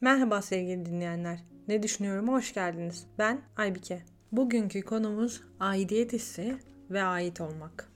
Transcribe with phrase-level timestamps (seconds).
[0.00, 1.38] Merhaba sevgili dinleyenler.
[1.68, 2.28] Ne düşünüyorum?
[2.28, 3.06] Hoş geldiniz.
[3.18, 4.02] Ben Aybike.
[4.32, 6.56] Bugünkü konumuz aidiyet hissi
[6.90, 7.88] ve ait olmak.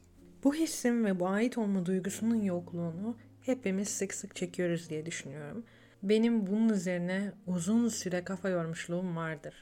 [0.44, 5.64] Bu hissin ve bu ait olma duygusunun yokluğunu hepimiz sık sık çekiyoruz diye düşünüyorum.
[6.04, 9.54] Benim bunun üzerine uzun süre kafa yormuşluğum vardır.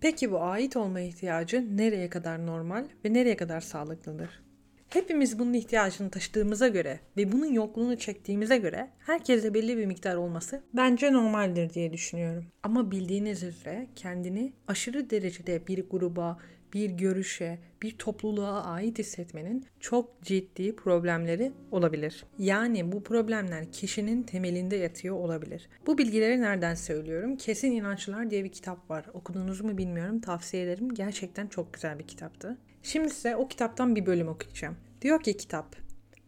[0.00, 4.42] Peki bu ait olma ihtiyacı nereye kadar normal ve nereye kadar sağlıklıdır?
[4.88, 10.62] Hepimiz bunun ihtiyacını taşıdığımıza göre ve bunun yokluğunu çektiğimize göre herkese belli bir miktar olması
[10.74, 12.44] bence normaldir diye düşünüyorum.
[12.62, 16.38] Ama bildiğiniz üzere kendini aşırı derecede bir gruba,
[16.74, 22.24] bir görüşe, bir topluluğa ait hissetmenin çok ciddi problemleri olabilir.
[22.38, 25.68] Yani bu problemler kişinin temelinde yatıyor olabilir.
[25.86, 27.36] Bu bilgileri nereden söylüyorum?
[27.36, 29.06] Kesin İnançlar diye bir kitap var.
[29.14, 30.20] Okudunuz mu bilmiyorum.
[30.20, 30.94] Tavsiye ederim.
[30.94, 32.58] Gerçekten çok güzel bir kitaptı.
[32.82, 34.76] Şimdi size o kitaptan bir bölüm okuyacağım.
[35.02, 35.76] Diyor ki kitap,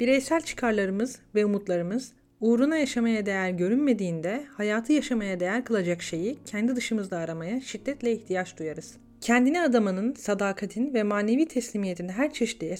[0.01, 7.19] bireysel çıkarlarımız ve umutlarımız uğruna yaşamaya değer görünmediğinde hayatı yaşamaya değer kılacak şeyi kendi dışımızda
[7.19, 8.97] aramaya şiddetle ihtiyaç duyarız.
[9.23, 12.77] Kendini adamanın, sadakatin ve manevi teslimiyetin her çeşitli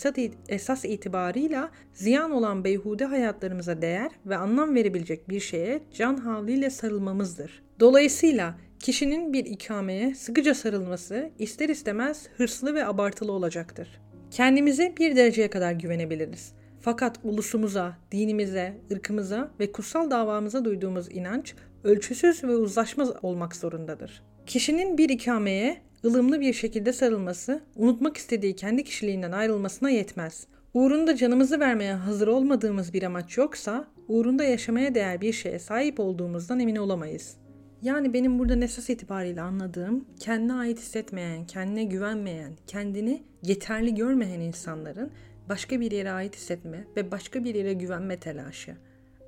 [0.49, 7.63] esas itibarıyla ziyan olan beyhude hayatlarımıza değer ve anlam verebilecek bir şeye can havliyle sarılmamızdır.
[7.81, 14.01] Dolayısıyla kişinin bir ikameye sıkıca sarılması ister istemez hırslı ve abartılı olacaktır.
[14.31, 16.53] Kendimize bir dereceye kadar güvenebiliriz.
[16.81, 21.55] Fakat ulusumuza, dinimize, ırkımıza ve kutsal davamıza duyduğumuz inanç
[21.85, 24.23] ölçüsüz ve uzlaşmaz olmak zorundadır.
[24.47, 30.47] Kişinin bir ikameye ılımlı bir şekilde sarılması, unutmak istediği kendi kişiliğinden ayrılmasına yetmez.
[30.75, 36.61] Uğrunda canımızı vermeye hazır olmadığımız bir amaç yoksa, uğrunda yaşamaya değer bir şeye sahip olduğumuzdan
[36.61, 37.37] emin olamayız.
[37.83, 45.11] Yani benim burada esas itibariyle anladığım kendine ait hissetmeyen, kendine güvenmeyen, kendini yeterli görmeyen insanların
[45.49, 48.77] başka bir yere ait hissetme ve başka bir yere güvenme telaşı.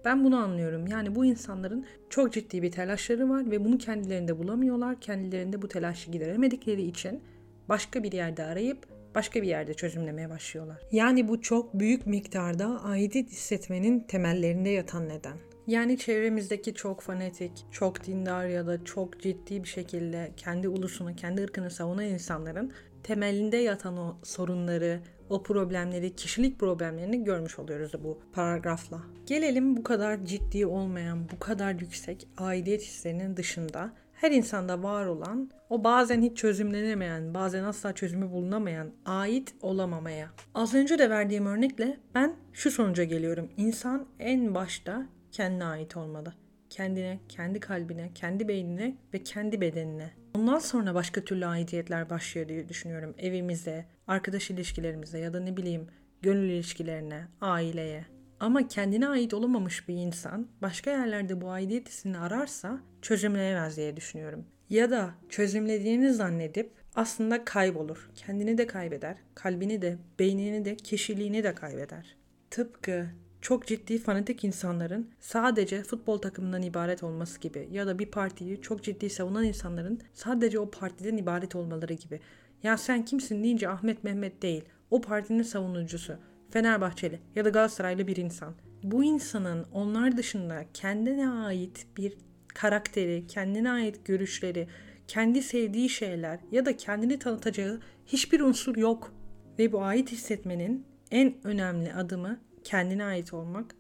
[0.04, 0.86] Ben bunu anlıyorum.
[0.86, 5.00] Yani bu insanların çok ciddi bir telaşları var ve bunu kendilerinde bulamıyorlar.
[5.00, 7.20] Kendilerinde bu telaşı gideremedikleri için
[7.68, 8.78] başka bir yerde arayıp
[9.14, 10.82] başka bir yerde çözümlemeye başlıyorlar.
[10.92, 15.36] Yani bu çok büyük miktarda aidiyet hissetmenin temellerinde yatan neden.
[15.66, 21.42] Yani çevremizdeki çok fanatik, çok dindar ya da çok ciddi bir şekilde kendi ulusunu, kendi
[21.42, 22.72] ırkını savunan insanların
[23.02, 25.00] temelinde yatan o sorunları,
[25.34, 29.00] o problemleri, kişilik problemlerini görmüş oluyoruz bu paragrafla.
[29.26, 35.50] Gelelim bu kadar ciddi olmayan, bu kadar yüksek aidiyet hislerinin dışında her insanda var olan,
[35.70, 40.30] o bazen hiç çözümlenemeyen, bazen asla çözümü bulunamayan ait olamamaya.
[40.54, 43.50] Az önce de verdiğim örnekle ben şu sonuca geliyorum.
[43.56, 46.32] İnsan en başta kendine ait olmalı.
[46.74, 50.10] Kendine, kendi kalbine, kendi beynine ve kendi bedenine.
[50.34, 53.14] Ondan sonra başka türlü aidiyetler başlıyor diye düşünüyorum.
[53.18, 55.86] Evimize, arkadaş ilişkilerimize ya da ne bileyim
[56.22, 58.04] gönül ilişkilerine, aileye.
[58.40, 64.44] Ama kendine ait olamamış bir insan başka yerlerde bu aidiyet hissini ararsa çözümleyemez diye düşünüyorum.
[64.70, 68.10] Ya da çözümlediğini zannedip aslında kaybolur.
[68.14, 72.16] Kendini de kaybeder, kalbini de, beynini de, kişiliğini de kaybeder.
[72.50, 73.06] Tıpkı
[73.44, 78.82] çok ciddi fanatik insanların sadece futbol takımından ibaret olması gibi ya da bir partiyi çok
[78.82, 82.20] ciddi savunan insanların sadece o partiden ibaret olmaları gibi.
[82.62, 84.64] Ya sen kimsin deyince Ahmet Mehmet değil.
[84.90, 86.16] O partinin savunucusu.
[86.50, 88.54] Fenerbahçeli ya da Galatasaraylı bir insan.
[88.82, 92.18] Bu insanın onlar dışında kendine ait bir
[92.48, 94.68] karakteri, kendine ait görüşleri,
[95.08, 99.14] kendi sevdiği şeyler ya da kendini tanıtacağı hiçbir unsur yok.
[99.58, 103.74] Ve bu ait hissetmenin en önemli adımı kendine ait olmak,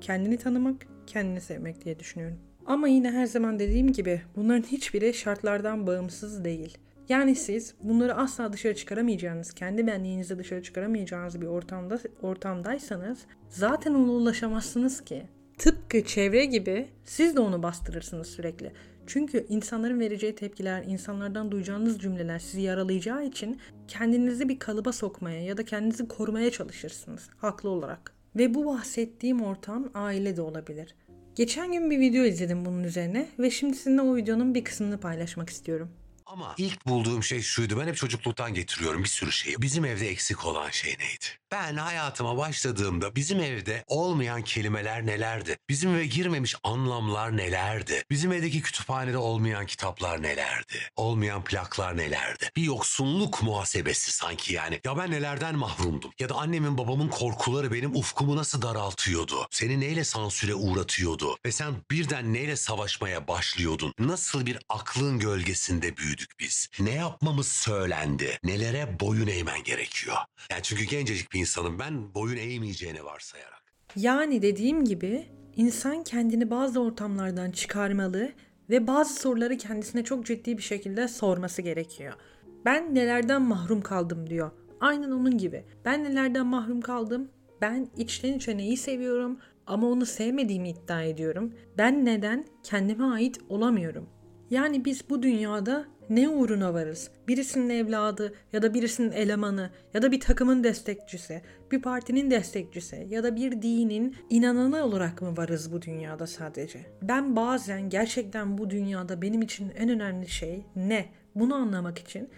[0.00, 2.38] kendini tanımak, kendini sevmek diye düşünüyorum.
[2.66, 6.78] Ama yine her zaman dediğim gibi bunların hiçbiri şartlardan bağımsız değil.
[7.08, 14.12] Yani siz bunları asla dışarı çıkaramayacağınız, kendi benliğinizde dışarı çıkaramayacağınız bir ortamda ortamdaysanız zaten ona
[14.12, 15.22] ulaşamazsınız ki.
[15.58, 18.72] Tıpkı çevre gibi siz de onu bastırırsınız sürekli.
[19.06, 25.56] Çünkü insanların vereceği tepkiler, insanlardan duyacağınız cümleler sizi yaralayacağı için kendinizi bir kalıba sokmaya ya
[25.56, 28.17] da kendinizi korumaya çalışırsınız haklı olarak.
[28.38, 30.94] Ve bu bahsettiğim ortam aile de olabilir.
[31.34, 35.50] Geçen gün bir video izledim bunun üzerine ve şimdi sizinle o videonun bir kısmını paylaşmak
[35.50, 35.88] istiyorum.
[36.28, 37.80] Ama ilk bulduğum şey şuydu.
[37.80, 39.62] Ben hep çocukluktan getiriyorum bir sürü şeyi.
[39.62, 41.24] Bizim evde eksik olan şey neydi?
[41.52, 45.58] Ben hayatıma başladığımda bizim evde olmayan kelimeler nelerdi?
[45.68, 48.04] Bizim eve girmemiş anlamlar nelerdi?
[48.10, 50.78] Bizim evdeki kütüphanede olmayan kitaplar nelerdi?
[50.96, 52.50] Olmayan plaklar nelerdi?
[52.56, 54.80] Bir yoksunluk muhasebesi sanki yani.
[54.84, 56.10] Ya ben nelerden mahrumdum?
[56.18, 59.46] Ya da annemin babamın korkuları benim ufkumu nasıl daraltıyordu?
[59.50, 61.36] Seni neyle sansüre uğratıyordu?
[61.46, 63.94] Ve sen birden neyle savaşmaya başlıyordun?
[63.98, 66.17] Nasıl bir aklın gölgesinde büyüdün?
[66.18, 66.70] Büyüdük biz?
[66.80, 68.38] Ne yapmamız söylendi?
[68.44, 70.16] Nelere boyun eğmen gerekiyor?
[70.50, 73.62] Yani çünkü gencecik bir insanım ben boyun eğmeyeceğini varsayarak.
[73.96, 75.26] Yani dediğim gibi
[75.56, 78.32] insan kendini bazı ortamlardan çıkarmalı
[78.70, 82.14] ve bazı soruları kendisine çok ciddi bir şekilde sorması gerekiyor.
[82.64, 84.50] Ben nelerden mahrum kaldım diyor.
[84.80, 85.64] Aynen onun gibi.
[85.84, 87.30] Ben nelerden mahrum kaldım?
[87.60, 91.54] Ben içten içe neyi seviyorum ama onu sevmediğimi iddia ediyorum.
[91.78, 94.08] Ben neden kendime ait olamıyorum?
[94.50, 97.10] Yani biz bu dünyada ne uğruna varız?
[97.28, 103.22] Birisinin evladı ya da birisinin elemanı ya da bir takımın destekçisi, bir partinin destekçisi ya
[103.22, 106.86] da bir dinin inananı olarak mı varız bu dünyada sadece?
[107.02, 111.04] Ben bazen gerçekten bu dünyada benim için en önemli şey ne?
[111.34, 112.28] Bunu anlamak için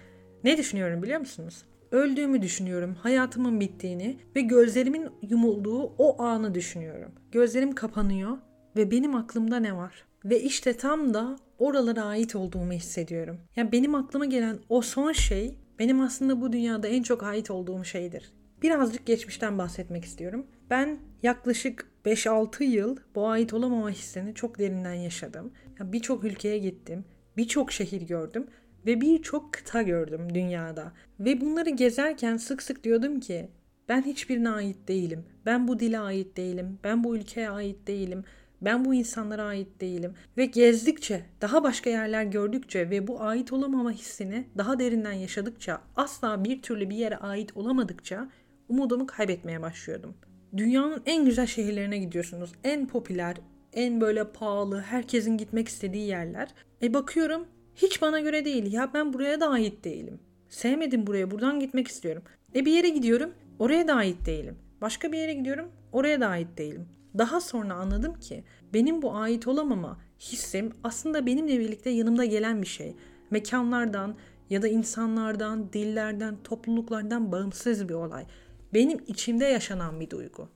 [0.44, 1.64] ne düşünüyorum biliyor musunuz?
[1.90, 7.12] Öldüğümü düşünüyorum, hayatımın bittiğini ve gözlerimin yumulduğu o anı düşünüyorum.
[7.32, 8.38] Gözlerim kapanıyor
[8.76, 10.09] ve benim aklımda ne var?
[10.24, 13.38] Ve işte tam da oralara ait olduğumu hissediyorum.
[13.56, 17.84] Yani benim aklıma gelen o son şey benim aslında bu dünyada en çok ait olduğum
[17.84, 18.32] şeydir.
[18.62, 20.46] Birazcık geçmişten bahsetmek istiyorum.
[20.70, 25.52] Ben yaklaşık 5-6 yıl bu ait olamama hissini çok derinden yaşadım.
[25.78, 27.04] Yani birçok ülkeye gittim,
[27.36, 28.46] birçok şehir gördüm
[28.86, 30.92] ve birçok kıta gördüm dünyada.
[31.20, 33.48] Ve bunları gezerken sık sık diyordum ki
[33.88, 35.24] ben hiçbirine ait değilim.
[35.46, 36.78] Ben bu dile ait değilim.
[36.84, 38.24] Ben bu ülkeye ait değilim.
[38.62, 40.14] Ben bu insanlara ait değilim.
[40.36, 46.44] Ve gezdikçe, daha başka yerler gördükçe ve bu ait olamama hissini daha derinden yaşadıkça, asla
[46.44, 48.28] bir türlü bir yere ait olamadıkça
[48.68, 50.14] umudumu kaybetmeye başlıyordum.
[50.56, 52.52] Dünyanın en güzel şehirlerine gidiyorsunuz.
[52.64, 53.36] En popüler,
[53.72, 56.48] en böyle pahalı, herkesin gitmek istediği yerler.
[56.82, 58.72] E bakıyorum hiç bana göre değil.
[58.72, 60.20] Ya ben buraya da ait değilim.
[60.48, 61.30] Sevmedim buraya.
[61.30, 62.22] Buradan gitmek istiyorum.
[62.54, 63.34] E bir yere gidiyorum.
[63.58, 64.56] Oraya da ait değilim.
[64.80, 65.72] Başka bir yere gidiyorum.
[65.92, 66.88] Oraya da ait değilim.
[67.18, 72.66] Daha sonra anladım ki benim bu ait olamama hissim aslında benimle birlikte yanımda gelen bir
[72.66, 72.96] şey.
[73.30, 74.16] Mekanlardan
[74.50, 78.26] ya da insanlardan, dillerden, topluluklardan bağımsız bir olay.
[78.74, 80.48] Benim içimde yaşanan bir duygu.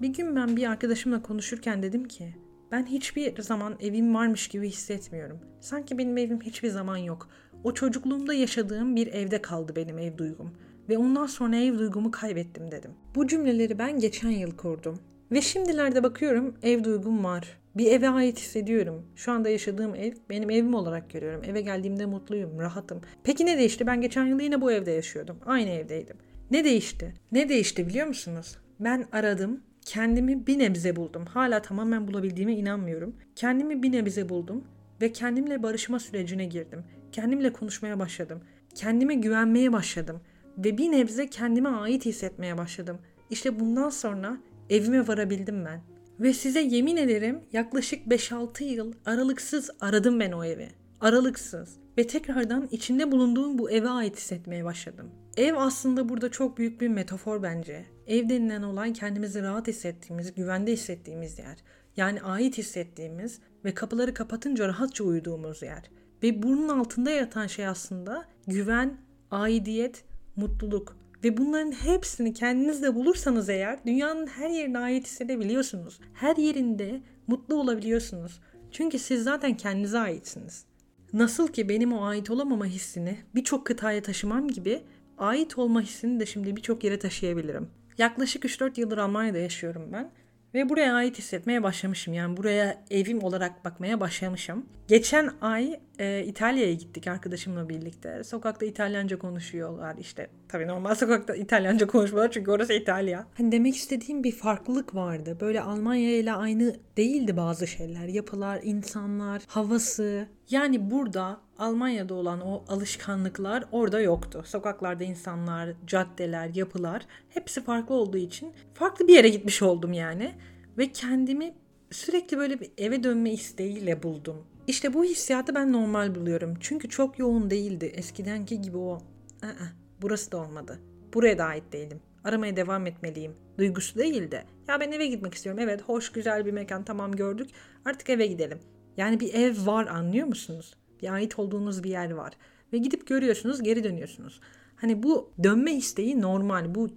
[0.00, 2.34] Bir gün ben bir arkadaşımla konuşurken dedim ki
[2.72, 5.38] ben hiçbir zaman evim varmış gibi hissetmiyorum.
[5.60, 7.28] Sanki benim evim hiçbir zaman yok.
[7.64, 10.52] O çocukluğumda yaşadığım bir evde kaldı benim ev duygum.
[10.88, 12.90] Ve ondan sonra ev duygumu kaybettim dedim.
[13.14, 14.98] Bu cümleleri ben geçen yıl kurdum.
[15.32, 17.58] Ve şimdilerde bakıyorum ev duygum var.
[17.76, 19.06] Bir eve ait hissediyorum.
[19.16, 21.42] Şu anda yaşadığım ev benim evim olarak görüyorum.
[21.44, 23.00] Eve geldiğimde mutluyum, rahatım.
[23.24, 23.86] Peki ne değişti?
[23.86, 25.36] Ben geçen yıl yine bu evde yaşıyordum.
[25.46, 26.16] Aynı evdeydim.
[26.50, 27.14] Ne değişti?
[27.32, 28.56] Ne değişti biliyor musunuz?
[28.80, 31.24] Ben aradım, kendimi bir nebze buldum.
[31.24, 33.16] Hala tamamen bulabildiğime inanmıyorum.
[33.36, 34.64] Kendimi bir nebze buldum
[35.00, 36.84] ve kendimle barışma sürecine girdim.
[37.12, 38.40] Kendimle konuşmaya başladım.
[38.74, 40.20] Kendime güvenmeye başladım
[40.58, 42.98] ve bir nebze kendime ait hissetmeye başladım.
[43.30, 44.36] İşte bundan sonra
[44.70, 45.80] evime varabildim ben.
[46.20, 50.68] Ve size yemin ederim yaklaşık 5-6 yıl aralıksız aradım ben o evi.
[51.00, 51.76] Aralıksız.
[51.98, 55.10] Ve tekrardan içinde bulunduğum bu eve ait hissetmeye başladım.
[55.36, 57.86] Ev aslında burada çok büyük bir metafor bence.
[58.06, 61.58] Ev denilen olay kendimizi rahat hissettiğimiz, güvende hissettiğimiz yer.
[61.96, 65.90] Yani ait hissettiğimiz ve kapıları kapatınca rahatça uyuduğumuz yer.
[66.22, 68.96] Ve bunun altında yatan şey aslında güven,
[69.30, 70.04] aidiyet,
[70.36, 70.96] mutluluk.
[71.24, 76.00] Ve bunların hepsini kendinizde bulursanız eğer dünyanın her yerine ait hissedebiliyorsunuz.
[76.14, 78.40] Her yerinde mutlu olabiliyorsunuz.
[78.70, 80.64] Çünkü siz zaten kendinize aitsiniz.
[81.12, 84.82] Nasıl ki benim o ait olamama hissini birçok kıtaya taşımam gibi
[85.18, 87.70] ait olma hissini de şimdi birçok yere taşıyabilirim.
[87.98, 90.10] Yaklaşık 3-4 yıldır Almanya'da yaşıyorum ben.
[90.54, 92.14] Ve buraya ait hissetmeye başlamışım.
[92.14, 94.66] Yani buraya evim olarak bakmaya başlamışım.
[94.88, 98.24] Geçen ay e, İtalya'ya gittik arkadaşımla birlikte.
[98.24, 100.30] Sokakta İtalyanca konuşuyorlar işte.
[100.48, 103.26] Tabii normal sokakta İtalyanca konuşmuyorlar çünkü orası İtalya.
[103.34, 105.36] Hani demek istediğim bir farklılık vardı.
[105.40, 108.08] Böyle Almanya ile aynı değildi bazı şeyler.
[108.08, 110.26] Yapılar, insanlar, havası.
[110.50, 114.42] Yani burada Almanya'da olan o alışkanlıklar orada yoktu.
[114.46, 120.34] Sokaklarda insanlar, caddeler, yapılar hepsi farklı olduğu için farklı bir yere gitmiş oldum yani.
[120.78, 121.54] Ve kendimi
[121.90, 124.36] sürekli böyle bir eve dönme isteğiyle buldum.
[124.66, 126.54] İşte bu hissiyatı ben normal buluyorum.
[126.60, 127.92] Çünkü çok yoğun değildi.
[127.94, 128.98] Eskidenki gibi o
[129.42, 129.66] Aa,
[130.02, 130.78] burası da olmadı.
[131.14, 132.00] Buraya da ait değilim.
[132.24, 133.36] Aramaya devam etmeliyim.
[133.58, 134.44] Duygusu değildi.
[134.68, 135.60] Ya ben eve gitmek istiyorum.
[135.64, 137.50] Evet hoş güzel bir mekan tamam gördük.
[137.84, 138.58] Artık eve gidelim.
[138.96, 140.74] Yani bir ev var anlıyor musunuz?
[141.02, 142.32] Bir ait olduğunuz bir yer var.
[142.72, 144.40] Ve gidip görüyorsunuz geri dönüyorsunuz.
[144.76, 146.74] Hani bu dönme isteği normal.
[146.74, 146.90] Bu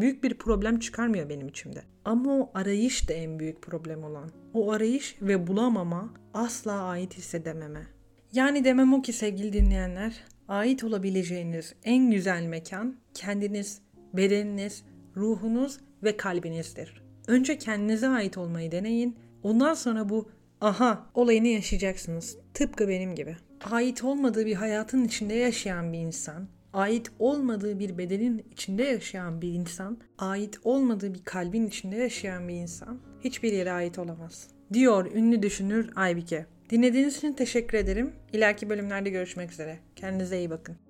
[0.00, 1.82] büyük bir problem çıkarmıyor benim içimde.
[2.04, 4.30] Ama o arayış da en büyük problem olan.
[4.54, 7.86] O arayış ve bulamama asla ait hissedememe.
[8.32, 13.80] Yani demem o ki sevgili dinleyenler, ait olabileceğiniz en güzel mekan kendiniz,
[14.14, 14.84] bedeniniz,
[15.16, 17.02] ruhunuz ve kalbinizdir.
[17.26, 19.16] Önce kendinize ait olmayı deneyin.
[19.42, 22.38] Ondan sonra bu aha olayını yaşayacaksınız.
[22.54, 23.36] Tıpkı benim gibi.
[23.70, 29.52] ait olmadığı bir hayatın içinde yaşayan bir insan, ait olmadığı bir bedenin içinde yaşayan bir
[29.52, 34.48] insan, ait olmadığı bir kalbin içinde yaşayan bir insan hiçbir yere ait olamaz.
[34.72, 36.46] Diyor ünlü düşünür Aybike.
[36.70, 38.12] Dinlediğiniz için teşekkür ederim.
[38.32, 39.78] İleriki bölümlerde görüşmek üzere.
[39.96, 40.85] Kendinize iyi bakın.